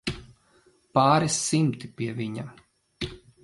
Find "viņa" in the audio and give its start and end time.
2.23-2.51